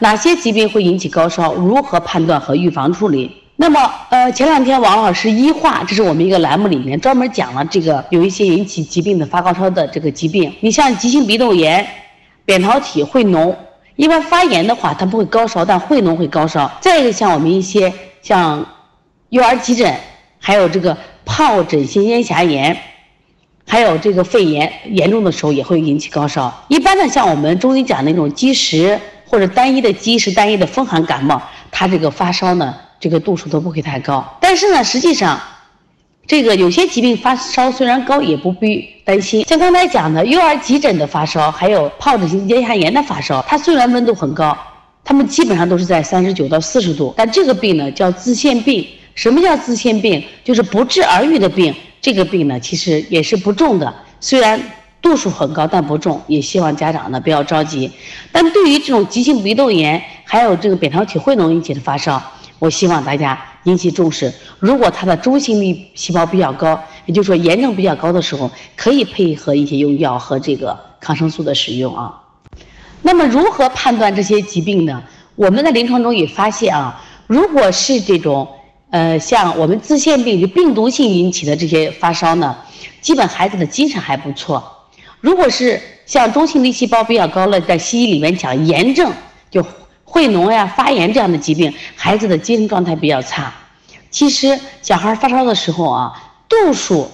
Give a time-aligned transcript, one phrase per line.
[0.00, 1.54] 哪些疾病会引起高烧？
[1.54, 3.30] 如何判断和预防处理？
[3.56, 10.54] 那么，呃，前两天王老师医话，这是我们一个栏目里面专门讲了这个有一些引起疾病的发高烧的这个疾病。
[10.60, 11.84] 你像急性鼻窦炎、
[12.44, 13.52] 扁桃体会脓，
[13.96, 16.70] 一般发炎的话它不会高烧，但会脓会高烧。
[16.80, 17.92] 再一个像我们一些
[18.22, 18.64] 像
[19.30, 19.92] 幼儿急诊，
[20.38, 20.96] 还有这个
[21.26, 22.76] 疱疹性咽峡炎，
[23.66, 26.64] 还有这个肺炎严重的时候也会引起高烧。
[26.68, 28.96] 一般的像我们中医讲那种积食
[29.28, 32.74] 或者单一的积食、单一的风寒感冒，它这个发烧呢。
[33.00, 35.40] 这个度数都不会太高，但是呢，实际上，
[36.26, 39.44] 这个有些疾病发烧虽然高，也不必担心。
[39.44, 44.58] 像刚才讲的幼儿急诊的发烧，还有疱疹性咽峡炎的发烧，它虽然温度很高，
[45.04, 48.84] 它们基本上都是在三十九到四十度，但这个病呢叫自限病。
[49.14, 50.20] 什么叫自限病？
[50.42, 51.72] 就是不治而愈的病。
[52.00, 54.60] 这个病呢其实也是不重的，虽然
[55.08, 56.20] 度数很高，但不重。
[56.26, 57.90] 也希望家长呢不要着急。
[58.30, 62.22] 但对于这种急性鼻窦炎，还有这个扁桃体会脓引起的发烧，
[62.58, 64.32] 我希望大家引起重视。
[64.58, 72.14] 如果它的中性粒细胞比较高，也就是说炎症比较高的时候，可以配合一些用药和这个抗生素的使用啊。
[73.02, 75.02] 那么如何判断这些疾病呢？
[75.36, 78.46] 我们在临床中也发现啊，如果是这种
[78.90, 82.56] 呃像我们自限病就病毒性引起的这些发烧呢，
[83.00, 84.74] 基本孩子的精神还不错。
[85.20, 89.12] 如果是像中性粒细胞比较高了，在西医里面讲炎症
[89.50, 89.64] 就。
[90.10, 93.52] 会脓呀、发炎这样的疾病，孩子的精神状态比较差。
[94.10, 96.10] 其实小孩发烧的时候啊，
[96.48, 97.10] 度数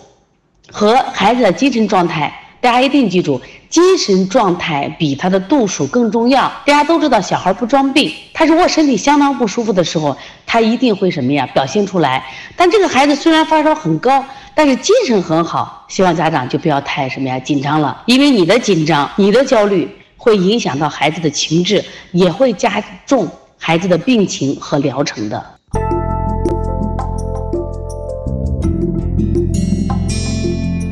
[0.71, 2.33] 和孩子的精神状态，
[2.65, 6.51] 大家一定记住，精神状态比他的度数更重要。
[6.65, 12.25] 大家都知道，小孩不装病，他如果身体相当不舒服的时候，他一定会什么呀表现出来。
[12.57, 19.87] 但这个孩子虽然发烧很高，但是精神很好，希望家长就不要太什么呀紧张了，因为你的紧张、你的焦虑。
[20.17, 25.54] 会影响到孩子的情志，也会加重孩子的病情和疗程的。